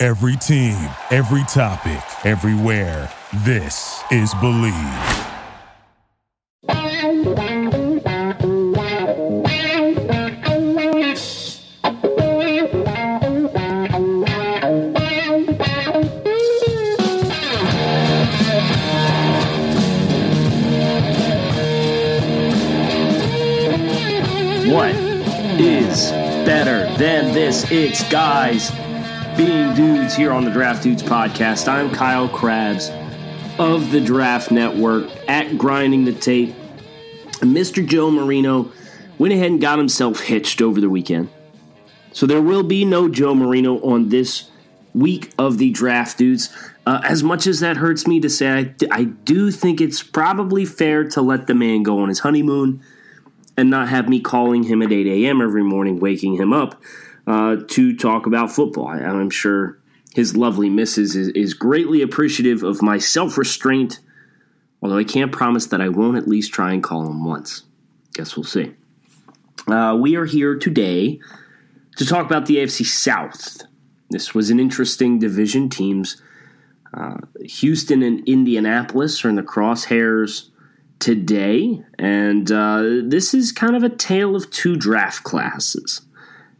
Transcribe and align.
Every 0.00 0.36
team, 0.36 0.76
every 1.10 1.42
topic, 1.48 2.00
everywhere. 2.24 3.10
This 3.38 4.00
is 4.12 4.32
Believe. 4.34 4.72
What 24.72 24.94
is 25.58 26.12
better 26.46 26.86
than 26.98 27.34
this? 27.34 27.68
It's 27.72 28.08
guys 28.08 28.70
being 29.38 29.72
dudes 29.72 30.16
here 30.16 30.32
on 30.32 30.44
the 30.44 30.50
Draft 30.50 30.82
Dudes 30.82 31.00
podcast. 31.00 31.68
I'm 31.68 31.92
Kyle 31.92 32.28
Crabbs 32.28 32.90
of 33.56 33.92
the 33.92 34.00
Draft 34.00 34.50
Network 34.50 35.08
at 35.28 35.56
Grinding 35.56 36.04
the 36.04 36.12
Tape. 36.12 36.56
Mr. 37.34 37.86
Joe 37.86 38.10
Marino 38.10 38.72
went 39.16 39.32
ahead 39.32 39.52
and 39.52 39.60
got 39.60 39.78
himself 39.78 40.18
hitched 40.18 40.60
over 40.60 40.80
the 40.80 40.90
weekend. 40.90 41.30
So 42.10 42.26
there 42.26 42.42
will 42.42 42.64
be 42.64 42.84
no 42.84 43.08
Joe 43.08 43.32
Marino 43.32 43.78
on 43.82 44.08
this 44.08 44.50
week 44.92 45.32
of 45.38 45.58
the 45.58 45.70
Draft 45.70 46.18
Dudes. 46.18 46.52
Uh, 46.84 47.00
as 47.04 47.22
much 47.22 47.46
as 47.46 47.60
that 47.60 47.76
hurts 47.76 48.08
me 48.08 48.18
to 48.18 48.28
say, 48.28 48.50
I, 48.50 48.74
I 48.90 49.04
do 49.04 49.52
think 49.52 49.80
it's 49.80 50.02
probably 50.02 50.64
fair 50.64 51.08
to 51.10 51.22
let 51.22 51.46
the 51.46 51.54
man 51.54 51.84
go 51.84 52.00
on 52.00 52.08
his 52.08 52.18
honeymoon 52.18 52.82
and 53.56 53.70
not 53.70 53.88
have 53.88 54.08
me 54.08 54.18
calling 54.18 54.64
him 54.64 54.82
at 54.82 54.90
8 54.90 55.06
a.m. 55.06 55.40
every 55.40 55.62
morning, 55.62 56.00
waking 56.00 56.34
him 56.34 56.52
up 56.52 56.82
uh, 57.28 57.56
to 57.68 57.94
talk 57.94 58.26
about 58.26 58.50
football. 58.50 58.88
I, 58.88 59.00
I'm 59.00 59.28
sure 59.28 59.78
his 60.14 60.34
lovely 60.34 60.70
missus 60.70 61.14
is, 61.14 61.28
is 61.28 61.52
greatly 61.52 62.00
appreciative 62.00 62.62
of 62.62 62.80
my 62.80 62.96
self 62.96 63.36
restraint, 63.36 64.00
although 64.82 64.96
I 64.96 65.04
can't 65.04 65.30
promise 65.30 65.66
that 65.66 65.80
I 65.82 65.90
won't 65.90 66.16
at 66.16 66.26
least 66.26 66.54
try 66.54 66.72
and 66.72 66.82
call 66.82 67.06
him 67.06 67.24
once. 67.24 67.64
Guess 68.14 68.34
we'll 68.34 68.44
see. 68.44 68.72
Uh, 69.66 69.96
we 70.00 70.16
are 70.16 70.24
here 70.24 70.56
today 70.56 71.20
to 71.96 72.06
talk 72.06 72.24
about 72.24 72.46
the 72.46 72.56
AFC 72.56 72.86
South. 72.86 73.62
This 74.08 74.34
was 74.34 74.48
an 74.48 74.58
interesting 74.58 75.18
division. 75.18 75.68
Teams 75.68 76.22
uh, 76.94 77.18
Houston 77.42 78.02
and 78.02 78.26
Indianapolis 78.26 79.22
are 79.22 79.28
in 79.28 79.34
the 79.34 79.42
crosshairs 79.42 80.48
today, 80.98 81.84
and 81.98 82.50
uh, 82.50 82.82
this 83.04 83.34
is 83.34 83.52
kind 83.52 83.76
of 83.76 83.82
a 83.82 83.90
tale 83.90 84.34
of 84.34 84.50
two 84.50 84.76
draft 84.76 85.24
classes. 85.24 86.00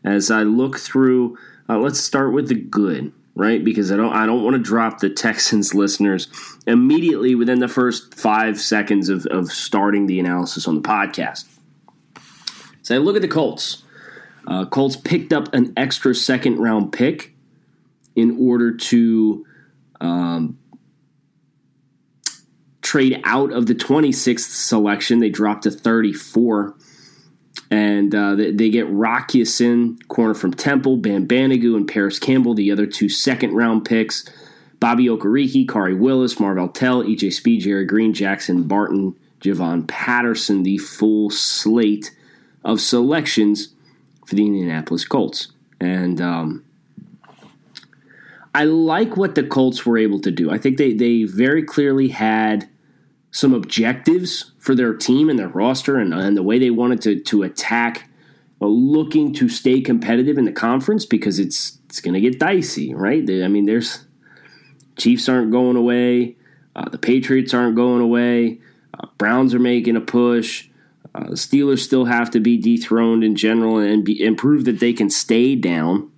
As 0.09 0.31
I 0.31 0.43
look 0.43 0.79
through, 0.79 1.37
uh, 1.69 1.79
let's 1.79 2.01
start 2.01 2.33
with 2.33 2.49
the 2.49 2.55
good, 2.55 3.13
right? 3.35 3.63
Because 3.63 3.93
I 3.93 3.97
don't, 3.97 4.15
I 4.15 4.25
don't 4.25 4.43
want 4.43 4.55
to 4.55 4.63
drop 4.63 5.01
the 5.01 5.11
Texans 5.11 5.75
listeners 5.75 6.29
immediately 6.67 7.35
within 7.35 7.59
the 7.59 7.69
first 7.69 8.15
five 8.15 8.59
seconds 8.59 9.11
of, 9.11 9.27
of 9.27 9.53
starting 9.53 10.07
the 10.07 10.19
analysis 10.19 10.67
on 10.67 10.77
the 10.77 10.89
podcast. 10.89 11.45
So 12.81 12.95
I 12.95 12.99
look 12.99 13.17
at 13.17 13.23
the 13.23 13.29
Colts. 13.29 13.83
Uh, 14.47 14.65
Colts 14.65 14.97
picked 14.97 15.35
up 15.35 15.53
an 15.53 15.75
extra 15.77 16.15
second 16.15 16.57
round 16.57 16.91
pick 16.91 17.35
in 18.17 18.39
order 18.41 18.75
to 18.75 19.47
um, 20.01 20.59
trade 22.81 23.21
out 23.25 23.53
of 23.53 23.67
the 23.67 23.75
26th 23.75 24.41
selection. 24.41 25.19
They 25.19 25.29
dropped 25.29 25.65
to 25.65 25.71
34. 25.71 26.75
And 27.71 28.15
uh, 28.15 28.35
they, 28.35 28.51
they, 28.51 28.71
get 28.71 28.89
Rock 28.89 29.35
Ya-Sin, 29.35 29.99
corner 30.09 30.33
from 30.33 30.55
Temple, 30.55 30.97
Bam 30.97 31.29
Banogu, 31.29 31.77
and 31.77 31.87
Parris 31.87 32.19
Campbell, 32.19 32.55
the 32.55 32.73
other 32.73 32.87
two 32.87 33.11
second 33.11 33.53
round 33.55 33.85
picks. 33.85 34.29
Bobby 34.81 35.07
Okereke, 35.07 35.67
Khari 35.67 35.99
Willis, 35.99 36.39
Marvell 36.39 36.69
Tell, 36.69 37.03
EJ 37.03 37.33
Speed, 37.33 37.65
Gerri 37.65 37.87
Green, 37.87 38.15
Jackson 38.15 38.63
Barton, 38.63 39.17
Javon 39.41 39.87
Patterson, 39.87 40.63
the 40.63 40.79
full 40.79 41.31
slate 41.31 42.15
of 42.65 42.81
selections 42.81 43.75
for 44.27 44.35
the 44.35 44.47
Indianapolis 44.47 45.05
Colts. 45.05 45.49
And 45.81 46.21
um, 46.21 46.65
I 48.55 48.65
like 48.65 49.17
what 49.17 49.35
the 49.35 49.43
Colts 49.43 49.85
were 49.85 49.99
able 49.99 50.21
to 50.21 50.31
do. 50.31 50.51
I 50.51 50.59
think 50.59 50.77
they, 50.79 50.93
they 50.93 51.25
very 51.25 51.63
clearly 51.63 52.09
had 52.09 52.69
some 53.31 53.53
objectives 53.53 54.53
for 54.59 54.75
their 54.75 54.95
team 54.95 55.29
and 55.29 55.39
their 55.39 55.49
roster 55.49 55.97
and, 55.97 56.15
and 56.15 56.37
the 56.37 56.43
way 56.43 56.59
they 56.59 56.71
wanted 56.71 57.01
to, 57.03 57.21
to 57.21 57.43
attack, 57.43 58.09
uh, 58.61 58.67
looking 58.67 59.33
to 59.35 59.49
stay 59.49 59.81
competitive 59.81 60.39
in 60.39 60.45
the 60.45 60.53
conference 60.53 61.05
because 61.05 61.39
it's 61.39 61.79
it's 61.89 62.01
going 62.01 62.15
to 62.15 62.21
get 62.21 62.39
dicey, 62.39 62.93
right? 62.93 63.25
They, 63.25 63.43
I 63.43 63.49
mean, 63.49 63.65
there's 63.65 64.05
Chiefs 64.97 65.29
aren't 65.29 65.51
going 65.51 65.77
away, 65.77 66.37
uh, 66.77 66.89
the 66.91 66.99
Patriots 66.99 67.55
aren't 67.55 67.77
going 67.77 68.03
away, 68.03 68.61
uh, 68.99 69.07
Browns 69.17 69.55
are 69.55 69.59
making 69.59 69.97
a 69.97 70.01
push. 70.01 70.69
Uh, 71.15 71.31
Steelers 71.31 71.79
still 71.79 72.05
have 72.05 72.31
to 72.31 72.41
be 72.41 72.59
dethroned 72.59 73.25
in 73.25 73.35
general 73.35 73.79
and, 73.79 74.05
be, 74.05 74.25
and 74.25 74.37
prove 74.37 74.67
that 74.67 74.79
they 74.79 74.93
can 74.93 75.09
stay 75.09 75.55
down. 75.57 76.11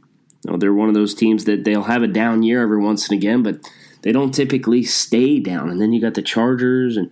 You 0.45 0.51
know, 0.51 0.57
they're 0.57 0.75
one 0.75 0.89
of 0.89 0.95
those 0.95 1.15
teams 1.15 1.45
that 1.45 1.65
they'll 1.65 1.85
have 1.85 2.03
a 2.03 2.09
down 2.09 2.43
year 2.43 2.63
every 2.63 2.79
once 2.79 3.09
and 3.09 3.17
again, 3.17 3.43
but 3.43 3.61
they 4.03 4.13
don't 4.13 4.33
typically 4.33 4.83
stay 4.83 5.39
down. 5.41 5.71
And 5.71 5.81
then 5.81 5.93
you 5.93 6.01
got 6.01 6.15
the 6.15 6.23
Chargers, 6.23 6.97
and 6.97 7.11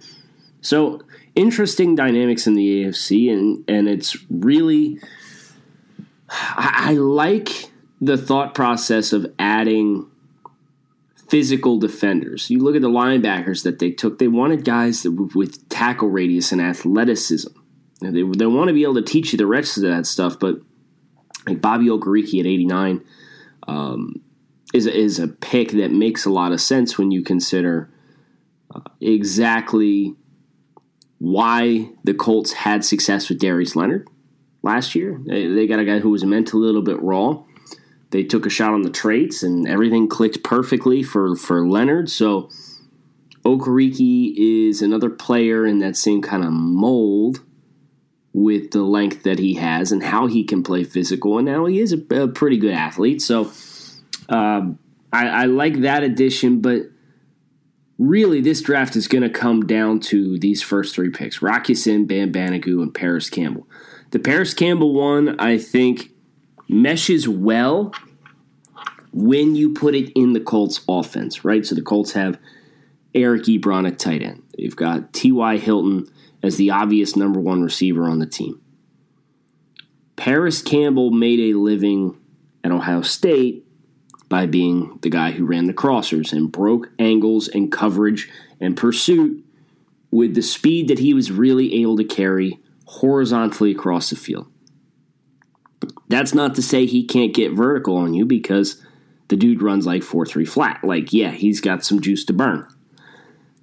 so 0.61 1.03
interesting 1.35 1.95
dynamics 1.95 2.47
in 2.47 2.55
the 2.55 2.85
AFC, 2.85 3.33
and 3.33 3.65
and 3.69 3.89
it's 3.89 4.17
really 4.31 5.01
I, 6.29 6.91
I 6.91 6.93
like 6.95 7.71
the 8.01 8.17
thought 8.17 8.55
process 8.55 9.13
of 9.13 9.33
adding 9.39 10.07
physical 11.29 11.79
defenders. 11.79 12.51
You 12.51 12.61
look 12.61 12.77
at 12.77 12.83
the 12.83 12.89
linebackers 12.89 13.63
that 13.65 13.79
they 13.79 13.91
took; 13.91 14.19
they 14.19 14.29
wanted 14.29 14.65
guys 14.65 15.03
that, 15.03 15.13
with 15.13 15.69
tackle 15.69 16.09
radius 16.09 16.53
and 16.53 16.61
athleticism. 16.61 17.53
They 18.01 18.23
they 18.23 18.47
want 18.47 18.69
to 18.69 18.75
be 18.75 18.83
able 18.83 18.95
to 18.95 19.03
teach 19.03 19.33
you 19.33 19.39
the 19.39 19.47
rest 19.47 19.77
of 19.77 19.83
that 19.85 20.07
stuff, 20.07 20.39
but 20.39 20.61
like 21.47 21.61
Bobby 21.61 21.87
Okereke 21.87 22.41
at 22.41 22.47
eighty 22.47 22.67
nine. 22.67 23.05
Um, 23.67 24.23
is 24.75 24.87
is 24.87 25.19
a 25.19 25.29
pick 25.29 25.73
that 25.73 25.91
makes 25.91 26.25
a 26.25 26.31
lot 26.31 26.53
of 26.53 26.61
sense 26.61 26.99
when 26.99 27.11
you 27.11 27.23
consider 27.23 27.91
uh, 28.75 28.81
exactly 29.01 30.15
why 31.19 31.91
the 32.05 32.15
Colts 32.15 32.53
had 32.53 32.85
success 32.85 33.29
with 33.29 33.41
Darius 33.41 33.75
Leonard 33.75 34.09
last 34.63 34.95
year. 34.95 35.21
They, 35.27 35.49
they 35.49 35.67
got 35.67 35.81
a 35.81 35.85
guy 35.85 35.99
who 35.99 36.11
was 36.11 36.25
mentally 36.25 36.63
a 36.63 36.67
little 36.67 36.83
bit 36.83 37.03
raw. 37.03 37.43
They 38.11 38.23
took 38.23 38.47
a 38.47 38.51
shot 38.51 38.73
on 38.73 38.83
the 38.83 38.91
traits, 38.91 39.43
and 39.43 39.69
everything 39.69 40.09
clicked 40.09 40.43
perfectly 40.43 41.03
for 41.03 41.35
for 41.35 41.67
Leonard. 41.67 42.11
So 42.11 42.51
Okereke 43.45 44.35
is 44.37 44.83
another 44.83 45.11
player 45.11 45.67
in 45.67 45.79
that 45.79 45.97
same 45.97 46.23
kind 46.23 46.45
of 46.45 46.53
mold 46.53 47.41
with 48.33 48.71
the 48.71 48.83
length 48.83 49.23
that 49.25 49.39
he 49.39 49.55
has 49.55 49.91
and 49.91 50.03
how 50.03 50.27
he 50.27 50.45
can 50.45 50.63
play 50.63 50.85
physical. 50.85 51.39
And 51.39 51.47
now 51.47 51.65
he 51.65 51.81
is 51.81 51.93
a, 51.93 52.23
a 52.23 52.29
pretty 52.29 52.57
good 52.57 52.75
athlete. 52.75 53.21
So 53.21 53.51
um, 54.29 54.79
I, 55.13 55.29
I 55.29 55.45
like 55.47 55.81
that 55.81 56.03
addition, 56.03 56.61
but 56.61 56.83
really 57.99 58.41
this 58.41 58.61
draft 58.61 58.97
is 58.97 59.09
going 59.09 59.23
to 59.23 59.31
come 59.31 59.67
down 59.67 60.01
to 60.01 60.39
these 60.39 60.63
first 60.63 60.95
three 60.95 61.11
picks 61.11 61.43
Rock 61.43 61.69
Ya-Sin, 61.69 62.07
Bam 62.07 62.33
Banogu, 62.33 62.83
and 62.83 62.95
Parris 62.95 63.31
Campbell. 63.31 63.67
The 64.11 64.19
Parris 64.19 64.55
Campbell 64.55 64.95
one, 64.95 65.39
I 65.39 65.59
think, 65.59 66.13
meshes 66.69 67.29
well 67.29 67.93
when 69.13 69.55
you 69.55 69.73
put 69.73 69.95
it 69.95 70.13
in 70.19 70.33
the 70.33 70.41
Colts 70.41 70.81
offense, 70.89 71.45
right? 71.45 71.65
So 71.65 71.75
the 71.75 71.83
Colts 71.83 72.13
have 72.13 72.39
Eric 73.15 73.45
Ebron 73.45 73.87
at 73.87 73.99
tight 73.99 74.23
end. 74.23 74.43
They've 74.57 74.77
got 74.77 75.13
T.Y. 75.13 75.57
Hilton 75.59 76.07
as 76.43 76.57
the 76.57 76.71
obvious 76.71 77.17
number 77.17 77.41
one 77.41 77.63
receiver 77.63 78.05
on 78.05 78.19
the 78.19 78.27
team. 78.27 78.61
Parris 80.17 80.63
Campbell 80.63 81.11
made 81.11 81.41
a 81.41 81.59
living 81.59 82.17
at 82.65 82.71
Ohio 82.71 83.03
State 83.03 83.68
by 84.29 84.47
being 84.47 84.99
the 85.03 85.11
guy 85.11 85.33
who 85.33 85.47
ran 85.47 85.67
the 85.67 85.75
crossers 85.75 86.33
and 86.33 86.53
broke 86.53 86.91
angles 86.99 87.49
and 87.49 87.73
coverage 87.73 88.29
and 88.61 88.77
pursuit 88.77 89.45
with 90.11 90.35
the 90.35 90.43
speed 90.43 90.89
that 90.89 90.99
he 90.99 91.15
was 91.15 91.31
really 91.31 91.75
able 91.81 91.97
to 91.97 92.05
carry 92.05 92.59
horizontally 92.87 93.71
across 93.71 94.11
the 94.11 94.17
field. 94.17 94.47
That's 96.09 96.35
not 96.35 96.55
to 96.55 96.63
say 96.63 96.87
he 96.87 97.05
can't 97.05 97.35
get 97.35 97.53
vertical 97.53 97.97
on 97.97 98.15
you 98.15 98.25
because 98.25 98.83
the 99.29 99.37
dude 99.37 99.63
runs 99.63 99.87
like 99.87 100.03
4 100.03 100.27
3 100.27 100.45
flat. 100.45 100.83
Like, 100.83 101.13
yeah, 101.13 101.31
he's 101.31 101.61
got 101.61 101.85
some 101.85 102.01
juice 102.01 102.25
to 102.25 102.33
burn. 102.33 102.67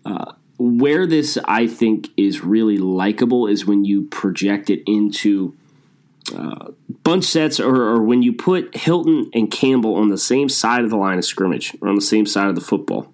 Uh, 0.05 0.33
where 0.57 1.05
this, 1.05 1.37
I 1.45 1.67
think, 1.67 2.09
is 2.15 2.43
really 2.43 2.77
likable 2.77 3.47
is 3.47 3.65
when 3.65 3.83
you 3.83 4.03
project 4.03 4.69
it 4.69 4.83
into 4.85 5.57
uh, 6.33 6.71
bunch 7.03 7.25
sets 7.25 7.59
or, 7.59 7.75
or, 7.75 8.01
when 8.01 8.23
you 8.23 8.33
put 8.33 8.75
Hilton 8.75 9.29
and 9.33 9.51
Campbell 9.51 9.95
on 9.95 10.09
the 10.09 10.17
same 10.17 10.49
side 10.49 10.83
of 10.83 10.89
the 10.89 10.97
line 10.97 11.19
of 11.19 11.25
scrimmage 11.25 11.75
or 11.81 11.87
on 11.87 11.95
the 11.95 12.01
same 12.01 12.25
side 12.25 12.47
of 12.47 12.55
the 12.55 12.61
football. 12.61 13.13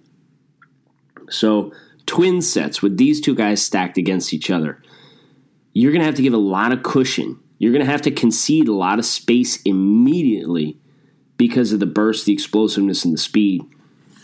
So, 1.30 1.74
twin 2.06 2.42
sets 2.42 2.82
with 2.82 2.98
these 2.98 3.20
two 3.20 3.36
guys 3.36 3.62
stacked 3.62 3.98
against 3.98 4.34
each 4.34 4.50
other, 4.50 4.82
you're 5.74 5.92
going 5.92 6.02
to 6.02 6.06
have 6.06 6.16
to 6.16 6.22
give 6.22 6.34
a 6.34 6.38
lot 6.38 6.72
of 6.72 6.84
cushion. 6.84 7.40
You're 7.58 7.74
going 7.74 7.86
to 7.86 7.92
have 7.92 8.02
to 8.04 8.12
concede 8.12 8.68
a 8.68 8.74
lot 8.74 8.98
of 8.98 9.06
space 9.06 9.62
immediately 9.64 10.78
because 11.38 11.74
of 11.74 11.80
the 11.80 11.86
burst, 11.86 12.26
the 12.26 12.34
explosiveness, 12.34 13.04
and 13.04 13.14
the 13.14 13.18
speed 13.18 13.64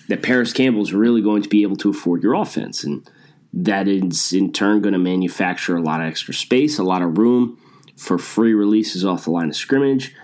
that 0.08 0.24
Parris 0.24 0.54
Campbell 0.54 0.82
is 0.82 0.94
really 0.94 1.22
going 1.22 1.42
to 1.42 1.50
be 1.50 1.64
able 1.64 1.76
to 1.78 1.90
afford 1.90 2.24
your 2.24 2.34
offense. 2.34 2.84
And 2.84 3.08
that 3.54 3.88
is 3.88 4.34
in 4.34 4.54
turn 4.54 4.82
going 4.82 4.94
to 4.94 5.00
manufacture 5.00 5.76
a 5.76 5.82
lot 5.82 6.00
of 6.02 6.08
extra 6.08 6.34
space, 6.34 6.80
a 6.80 6.84
lot 6.84 7.02
of 7.02 7.18
room 7.18 7.60
for 7.98 8.18
free 8.18 8.54
releases 8.54 9.04
off 9.04 9.26
the 9.26 9.32
line 9.32 9.50
of 9.50 9.56
scrimmage, 9.56 10.16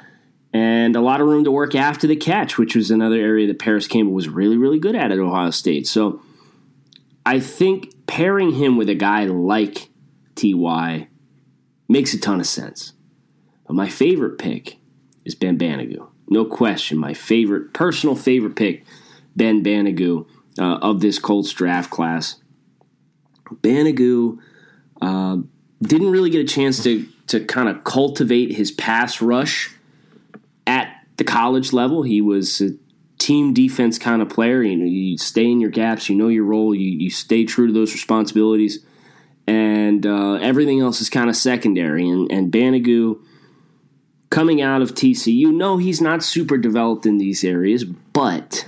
and 0.54 0.96
a 0.96 1.02
lot 1.02 1.20
of 1.20 1.28
room 1.28 1.44
to 1.44 1.52
work 1.52 1.74
after 1.76 2.08
the 2.08 2.16
catch, 2.16 2.58
which 2.58 2.76
was 2.76 2.92
another 2.92 3.16
area 3.16 3.48
that 3.48 3.60
Parris 3.60 3.88
Campbell 3.88 4.14
was 4.14 4.30
really, 4.30 4.58
really 4.58 4.80
good 4.80 4.96
at 4.96 5.12
at 5.12 5.20
Ohio 5.20 5.50
State. 5.50 5.88
So 5.88 6.22
I 7.26 7.40
think 7.40 8.06
pairing 8.06 8.54
him 8.54 8.78
with 8.78 8.90
a 8.90 8.96
guy 8.96 9.26
like 9.26 9.90
Ty 10.36 11.08
makes 11.90 12.14
a 12.14 12.20
ton 12.20 12.40
of 12.40 12.46
sense. 12.46 12.94
But 13.66 13.74
my 13.74 13.90
favorite 13.90 14.38
pick 14.38 14.78
is 15.26 15.36
Ben 15.36 15.58
Banogu. 15.58 16.08
No 16.30 16.46
question, 16.46 16.98
my 16.98 17.14
favorite, 17.14 17.74
personal 17.74 18.16
favorite 18.16 18.56
pick, 18.56 18.84
Ben 19.36 19.64
Banogu 19.64 20.28
uh, 20.60 20.78
of 20.82 21.02
this 21.02 21.18
Colts 21.20 21.52
draft 21.52 21.90
class. 21.90 22.36
Banogu 23.62 24.38
uh, 25.02 25.38
didn't 25.82 26.12
really 26.12 26.30
get 26.30 26.42
a 26.42 26.48
chance 26.48 26.84
to 26.84 27.08
to 27.28 27.44
kind 27.46 27.70
of 27.70 27.84
cultivate 27.84 28.54
his 28.54 28.72
pass 28.72 29.22
rush 29.22 29.72
at 30.68 31.06
the 31.18 31.24
college 31.24 31.74
level. 31.74 32.04
He 32.04 32.22
was 32.22 32.62
a 32.62 32.72
team 33.18 33.54
defense 33.54 33.98
kind 33.98 34.22
of 34.22 34.30
player. 34.30 34.62
You 34.62 34.76
know, 34.76 34.86
you 34.86 35.18
stay 35.18 35.50
in 35.50 35.62
your 35.62 35.70
gaps, 35.70 36.10
you 36.10 36.16
know 36.16 36.28
your 36.28 36.44
role, 36.44 36.76
you, 36.76 36.92
you 36.92 37.10
stay 37.10 37.46
true 37.46 37.68
to 37.68 37.74
those 37.74 37.94
responsibilities, 37.94 38.80
and 39.48 40.06
uh, 40.06 40.34
everything 40.36 40.82
else 40.82 41.02
is 41.02 41.10
kind 41.10 41.30
of 41.30 41.36
secondary. 41.36 42.08
And, 42.10 42.32
and 42.32 42.52
coming 44.30 44.62
out 44.62 44.82
of 44.82 44.96
TCU, 44.96 45.54
no, 45.54 45.78
he's 45.78 46.02
not 46.02 46.24
super 46.24 46.58
developed 46.58 47.06
in 47.06 47.18
these 47.20 47.44
areas, 47.44 47.84
but 47.84 48.68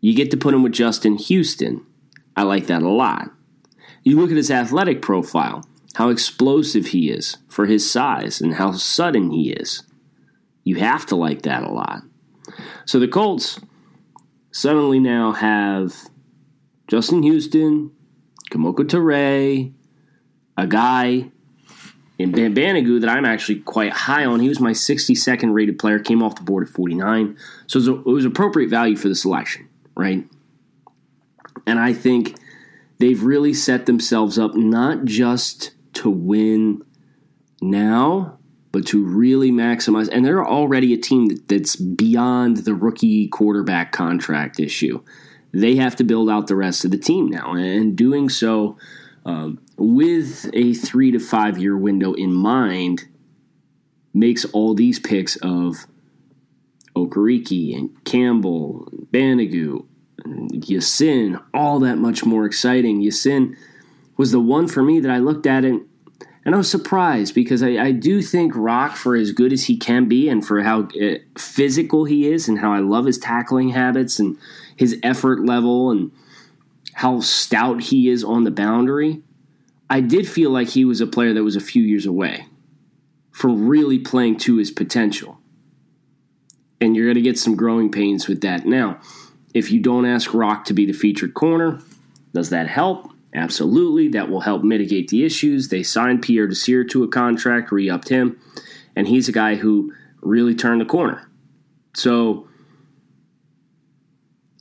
you 0.00 0.14
get 0.14 0.30
to 0.32 0.36
put 0.36 0.54
him 0.54 0.62
with 0.62 0.72
Justin 0.72 1.16
Houston. 1.16 1.84
I 2.36 2.42
like 2.42 2.66
that 2.66 2.82
a 2.82 2.88
lot. 2.88 3.30
You 4.02 4.18
look 4.18 4.30
at 4.30 4.36
his 4.36 4.50
athletic 4.50 5.02
profile, 5.02 5.64
how 5.94 6.08
explosive 6.08 6.86
he 6.86 7.10
is 7.10 7.36
for 7.48 7.66
his 7.66 7.90
size, 7.90 8.40
and 8.40 8.54
how 8.54 8.72
sudden 8.72 9.30
he 9.30 9.50
is. 9.50 9.82
You 10.64 10.76
have 10.76 11.06
to 11.06 11.16
like 11.16 11.42
that 11.42 11.62
a 11.62 11.70
lot. 11.70 12.02
So 12.84 12.98
the 12.98 13.08
Colts 13.08 13.60
suddenly 14.52 14.98
now 14.98 15.32
have 15.32 15.94
Justin 16.88 17.22
Houston, 17.22 17.92
Kemoko 18.50 18.84
Turay, 18.84 19.72
a 20.56 20.66
guy 20.66 21.30
in 22.18 22.32
Banogu 22.32 23.00
that 23.00 23.08
I'm 23.08 23.24
actually 23.24 23.60
quite 23.60 23.92
high 23.92 24.24
on. 24.24 24.40
He 24.40 24.48
was 24.48 24.60
my 24.60 24.72
62nd 24.72 25.54
rated 25.54 25.78
player, 25.78 25.98
came 25.98 26.22
off 26.22 26.36
the 26.36 26.42
board 26.42 26.66
at 26.66 26.74
49. 26.74 27.36
So 27.66 27.78
it 27.78 27.80
was, 27.80 27.88
a, 27.88 27.94
it 27.94 28.04
was 28.04 28.24
appropriate 28.24 28.68
value 28.68 28.96
for 28.96 29.08
the 29.08 29.14
selection, 29.14 29.68
right? 29.96 30.26
And 31.66 31.78
I 31.78 31.94
think 31.94 32.36
they've 32.98 33.22
really 33.22 33.54
set 33.54 33.86
themselves 33.86 34.38
up 34.38 34.54
not 34.54 35.04
just 35.04 35.72
to 36.00 36.10
win 36.10 36.82
now, 37.60 38.38
but 38.72 38.86
to 38.86 39.04
really 39.04 39.50
maximize. 39.50 40.08
And 40.10 40.24
they're 40.24 40.46
already 40.46 40.94
a 40.94 40.98
team 40.98 41.28
that's 41.46 41.76
beyond 41.76 42.58
the 42.58 42.74
rookie 42.74 43.28
quarterback 43.28 43.92
contract 43.92 44.60
issue. 44.60 45.02
They 45.52 45.76
have 45.76 45.96
to 45.96 46.04
build 46.04 46.30
out 46.30 46.46
the 46.46 46.56
rest 46.56 46.84
of 46.84 46.90
the 46.90 46.98
team 46.98 47.28
now. 47.28 47.52
And 47.54 47.96
doing 47.96 48.28
so 48.28 48.78
um, 49.24 49.60
with 49.76 50.48
a 50.54 50.74
three 50.74 51.10
to 51.10 51.18
five 51.18 51.58
year 51.58 51.76
window 51.76 52.12
in 52.14 52.32
mind 52.32 53.06
makes 54.14 54.44
all 54.46 54.74
these 54.74 54.98
picks 54.98 55.36
of 55.36 55.86
Okereke 56.96 57.76
and 57.76 58.04
Campbell, 58.04 58.88
and 58.90 59.06
Banogu, 59.10 59.86
and 60.24 60.68
Ya-Sin 60.68 61.38
all 61.54 61.80
that 61.80 61.98
much 61.98 62.24
more 62.24 62.44
exciting. 62.44 63.00
Ya-Sin 63.00 63.56
was 64.16 64.32
the 64.32 64.40
one 64.40 64.68
for 64.68 64.82
me 64.82 65.00
that 65.00 65.10
I 65.10 65.18
looked 65.18 65.46
at 65.46 65.64
and 65.64 65.86
and 66.50 66.56
I 66.56 66.58
was 66.58 66.68
surprised 66.68 67.32
because 67.32 67.62
I, 67.62 67.76
I, 67.76 67.92
do 67.92 68.20
think 68.20 68.54
Rock, 68.56 68.96
for 68.96 69.14
as 69.14 69.30
good 69.30 69.52
as 69.52 69.66
he 69.66 69.76
can 69.76 70.08
be 70.08 70.28
and 70.28 70.44
for 70.44 70.62
how 70.62 70.88
uh, 71.00 71.18
physical 71.38 72.06
he 72.06 72.26
is 72.26 72.48
and 72.48 72.58
how 72.58 72.72
I 72.72 72.80
love 72.80 73.04
his 73.04 73.18
tackling 73.18 73.68
habits 73.68 74.18
and 74.18 74.36
his 74.74 74.98
effort 75.04 75.46
level 75.46 75.92
and 75.92 76.10
how 76.94 77.20
stout 77.20 77.82
he 77.82 78.08
is 78.08 78.24
on 78.24 78.42
the 78.42 78.50
boundary, 78.50 79.22
I 79.88 80.00
did 80.00 80.28
feel 80.28 80.50
like 80.50 80.70
he 80.70 80.84
was 80.84 81.00
a 81.00 81.06
player 81.06 81.32
that 81.34 81.44
was 81.44 81.54
a 81.54 81.60
few 81.60 81.84
years 81.84 82.04
away 82.04 82.46
from 83.30 83.68
really 83.68 84.00
playing 84.00 84.38
to 84.38 84.56
his 84.56 84.72
potential. 84.72 85.38
And 86.80 86.96
you're 86.96 87.06
going 87.06 87.14
to 87.14 87.22
get 87.22 87.38
some 87.38 87.54
growing 87.54 87.92
pains 87.92 88.26
with 88.26 88.40
that. 88.40 88.66
Now, 88.66 88.98
if 89.54 89.70
you 89.70 89.78
don't 89.78 90.04
ask 90.04 90.34
Rock 90.34 90.64
to 90.64 90.74
be 90.74 90.84
the 90.84 90.94
featured 90.94 91.32
corner, 91.32 91.78
does 92.34 92.50
that 92.50 92.66
help? 92.66 93.12
Absolutely. 93.34 94.08
That 94.08 94.28
will 94.28 94.40
help 94.40 94.62
mitigate 94.62 95.08
the 95.08 95.24
issues. 95.24 95.68
They 95.68 95.82
signed 95.82 96.22
Pierre 96.22 96.48
Desir 96.48 96.84
to 96.84 97.04
a 97.04 97.08
contract, 97.08 97.70
re 97.70 97.88
upped 97.88 98.08
him, 98.08 98.40
and 98.96 99.06
he's 99.06 99.28
a 99.28 99.32
guy 99.32 99.54
who 99.56 99.92
really 100.20 100.54
turned 100.54 100.80
the 100.80 100.86
corner. 100.86 101.30
So 101.94 102.48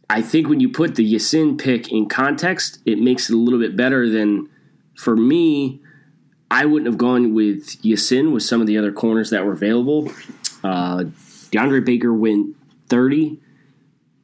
I 0.09 0.21
think 0.21 0.47
when 0.47 0.59
you 0.59 0.69
put 0.69 0.95
the 0.95 1.03
Ya-Sin 1.03 1.57
pick 1.57 1.91
in 1.91 2.07
context, 2.07 2.79
it 2.85 2.99
makes 2.99 3.29
it 3.29 3.33
a 3.33 3.37
little 3.37 3.59
bit 3.59 3.75
better 3.75 4.09
than 4.09 4.49
for 4.95 5.15
me. 5.15 5.81
I 6.51 6.65
wouldn't 6.65 6.87
have 6.87 6.97
gone 6.97 7.33
with 7.35 7.77
Ya-Sin 7.83 8.31
with 8.31 8.43
some 8.43 8.61
of 8.61 8.67
the 8.67 8.77
other 8.77 8.91
corners 8.91 9.29
that 9.29 9.45
were 9.45 9.53
available. 9.53 10.11
Uh, 10.63 11.05
DeAndre 11.51 11.85
Baker 11.85 12.13
went 12.13 12.55
30. 12.87 13.39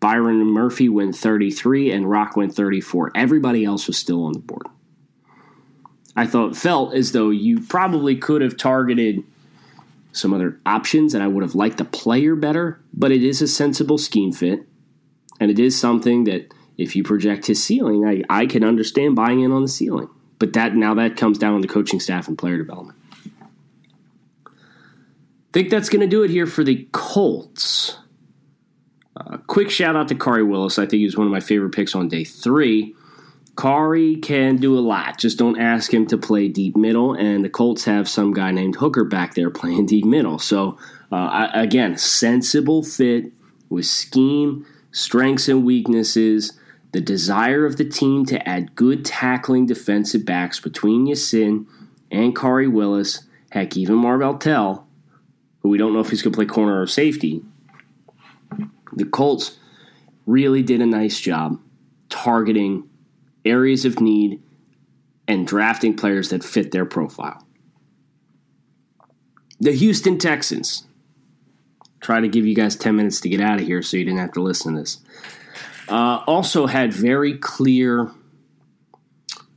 Byron 0.05 0.45
Murphy 0.45 0.87
went 0.87 1.15
33 1.15 1.91
and 1.91 2.07
Rock 2.07 2.37
went 2.37 2.53
34. 2.53 3.13
Everybody 3.15 3.65
else 3.65 3.87
was 3.87 3.97
still 3.97 4.25
on 4.25 4.33
the 4.33 4.39
board. 4.39 4.67
I 6.15 6.27
thought 6.27 6.55
felt 6.55 6.93
as 6.93 7.11
though 7.11 7.31
you 7.31 7.59
probably 7.59 8.15
could 8.15 8.43
have 8.43 8.55
targeted 8.55 9.23
some 10.11 10.31
other 10.31 10.59
options 10.63 11.15
and 11.15 11.23
I 11.23 11.27
would 11.27 11.41
have 11.41 11.55
liked 11.55 11.79
the 11.79 11.85
player 11.85 12.35
better, 12.35 12.79
but 12.93 13.11
it 13.11 13.23
is 13.23 13.41
a 13.41 13.47
sensible 13.47 13.97
scheme 13.97 14.31
fit. 14.31 14.67
And 15.39 15.49
it 15.49 15.57
is 15.57 15.75
something 15.75 16.25
that 16.25 16.53
if 16.77 16.95
you 16.95 17.01
project 17.01 17.47
his 17.47 17.63
ceiling, 17.63 18.05
I, 18.05 18.21
I 18.29 18.45
can 18.45 18.63
understand 18.63 19.15
buying 19.15 19.39
in 19.39 19.51
on 19.51 19.63
the 19.63 19.67
ceiling. 19.67 20.09
But 20.37 20.53
that 20.53 20.75
now 20.75 20.93
that 20.93 21.17
comes 21.17 21.39
down 21.39 21.59
to 21.59 21.67
the 21.67 21.73
coaching 21.73 21.99
staff 21.99 22.27
and 22.27 22.37
player 22.37 22.59
development. 22.59 22.99
Think 25.51 25.71
that's 25.71 25.89
going 25.89 26.01
to 26.01 26.07
do 26.07 26.21
it 26.21 26.29
here 26.29 26.45
for 26.45 26.63
the 26.63 26.87
Colts. 26.91 27.97
Uh, 29.17 29.37
quick 29.47 29.69
shout 29.69 29.95
out 29.95 30.07
to 30.09 30.15
Khari 30.15 30.47
Willis. 30.47 30.77
I 30.77 30.83
think 30.83 30.99
he 30.99 31.05
was 31.05 31.17
one 31.17 31.27
of 31.27 31.31
my 31.31 31.39
favorite 31.39 31.73
picks 31.73 31.95
on 31.95 32.07
day 32.07 32.23
three. 32.23 32.95
Khari 33.55 34.21
can 34.21 34.57
do 34.57 34.77
a 34.77 34.81
lot. 34.81 35.17
Just 35.17 35.37
don't 35.37 35.57
ask 35.57 35.93
him 35.93 36.05
to 36.07 36.17
play 36.17 36.49
deep 36.49 36.75
middle. 36.75 37.13
And 37.13 37.43
the 37.43 37.49
Colts 37.49 37.85
have 37.85 38.09
some 38.09 38.33
guy 38.33 38.51
named 38.51 38.75
Hooker 38.75 39.05
back 39.05 39.33
there 39.33 39.49
playing 39.49 39.85
deep 39.85 40.03
middle. 40.03 40.39
So, 40.39 40.77
uh, 41.11 41.47
again, 41.53 41.97
sensible 41.97 42.83
fit 42.83 43.31
with 43.69 43.85
scheme, 43.85 44.65
strengths, 44.91 45.47
and 45.47 45.63
weaknesses. 45.63 46.59
The 46.91 46.99
desire 46.99 47.65
of 47.65 47.77
the 47.77 47.85
team 47.85 48.25
to 48.25 48.47
add 48.47 48.75
good 48.75 49.05
tackling 49.05 49.65
defensive 49.65 50.25
backs 50.25 50.59
between 50.59 51.07
Ya-Sin 51.07 51.67
and 52.11 52.35
Khari 52.35 52.69
Willis. 52.69 53.23
Heck, 53.51 53.77
even 53.77 53.95
Marvell 53.95 54.37
Tell, 54.37 54.85
who 55.61 55.69
we 55.69 55.77
don't 55.77 55.93
know 55.93 56.01
if 56.01 56.09
he's 56.09 56.21
going 56.21 56.33
to 56.33 56.37
play 56.37 56.45
corner 56.45 56.81
or 56.81 56.87
safety 56.87 57.41
the 58.93 59.05
Colts 59.05 59.57
really 60.25 60.63
did 60.63 60.81
a 60.81 60.85
nice 60.85 61.19
job 61.19 61.59
targeting 62.09 62.89
areas 63.43 63.85
of 63.85 63.99
need 63.99 64.41
and 65.27 65.47
drafting 65.47 65.95
players 65.95 66.29
that 66.29 66.43
fit 66.43 66.71
their 66.71 66.85
profile. 66.85 67.45
The 69.59 69.71
Houston 69.71 70.17
Texans. 70.17 70.85
Try 72.01 72.19
to 72.19 72.27
give 72.27 72.45
you 72.45 72.53
guys 72.53 72.75
10 72.75 72.95
minutes 72.95 73.19
to 73.21 73.29
get 73.29 73.41
out 73.41 73.59
of 73.59 73.65
here 73.65 73.81
so 73.81 73.97
you 73.97 74.05
didn't 74.05 74.19
have 74.19 74.33
to 74.33 74.41
listen 74.41 74.75
to 74.75 74.81
this. 74.81 74.99
Uh, 75.87 76.21
also 76.27 76.67
had 76.67 76.93
very 76.93 77.37
clear 77.37 78.11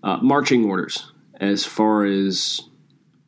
uh, 0.03 0.17
marching 0.23 0.65
orders 0.65 1.13
as 1.41 1.65
far 1.67 2.05
as 2.05 2.63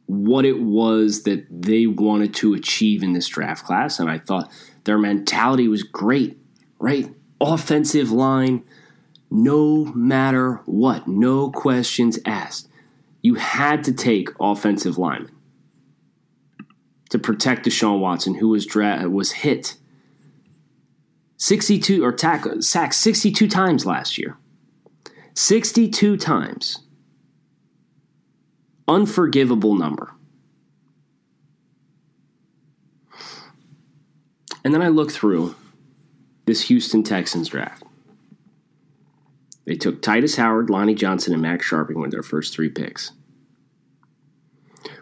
what 0.07 0.45
it 0.45 0.61
was 0.61 1.25
that 1.25 1.47
they 1.50 1.87
wanted 1.87 2.35
to 2.35 2.54
achieve 2.54 3.02
in 3.02 3.12
this 3.12 3.28
draft 3.28 3.64
class. 3.64 3.99
And 3.99 4.11
I 4.11 4.19
thought 4.19 4.50
their 4.84 4.99
mentality 4.99 5.68
was 5.68 5.82
great. 5.82 6.38
right? 6.78 7.14
Offensive 7.40 8.10
line, 8.10 8.62
no 9.30 9.87
matter 9.94 10.60
what, 10.66 11.06
no 11.06 11.50
questions 11.50 12.18
asked. 12.25 12.68
You 13.22 13.34
had 13.34 13.84
to 13.84 13.92
take 13.92 14.30
offensive 14.40 14.99
linemen 14.99 15.32
to 17.10 17.18
protect 17.18 17.66
Deshaun 17.66 18.00
Watson, 18.00 18.37
who 18.37 18.49
was 18.49 18.64
dra- 18.64 19.08
was 19.08 19.32
hit 19.32 19.76
62 21.37 22.04
or 22.04 22.12
tack, 22.12 22.44
sacked 22.60 22.94
62 22.94 23.49
times 23.49 23.84
last 23.84 24.16
year. 24.18 24.37
62 25.34 26.16
times. 26.16 26.80
Unforgivable 28.87 29.75
number. 29.75 30.14
And 34.64 34.74
then 34.74 34.82
I 34.82 34.88
look 34.88 35.10
through 35.10 35.54
this 36.46 36.62
Houston 36.62 37.02
Texans 37.02 37.48
draft. 37.48 37.82
They 39.64 39.76
took 39.76 40.02
Tytus 40.02 40.36
Howard, 40.36 40.68
Lonnie 40.68 40.94
Johnson, 40.94 41.32
and 41.32 41.42
Max 41.42 41.70
Scharping 41.70 42.00
with 42.00 42.10
their 42.10 42.22
first 42.22 42.54
three 42.54 42.68
picks. 42.68 43.12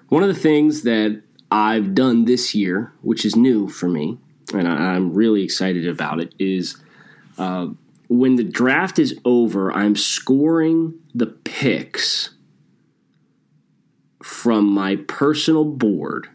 One 0.08 0.22
of 0.22 0.28
the 0.28 0.40
things 0.40 0.82
that 0.82 1.22
I've 1.50 1.94
done 1.94 2.24
this 2.24 2.54
year, 2.54 2.92
which 3.00 3.24
is 3.24 3.36
new 3.36 3.68
for 3.68 3.88
me, 3.88 4.18
and 4.52 4.68
I'm 4.68 5.14
really 5.14 5.42
excited 5.42 5.86
about 5.86 6.20
it, 6.20 6.34
is 6.38 6.76
uh, 7.38 7.68
when 8.08 8.36
the 8.36 8.44
draft 8.44 8.98
is 8.98 9.18
over, 9.24 9.72
I'm 9.72 9.96
scoring 9.96 10.94
the 11.14 11.26
picks 11.26 12.30
from 14.22 14.66
my 14.66 14.96
personal 14.96 15.64
board 15.64 16.28